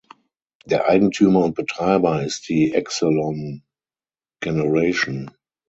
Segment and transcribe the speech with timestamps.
[0.65, 3.61] Der Eigentümer und Betreiber ist die Exelon
[4.39, 5.29] Generation.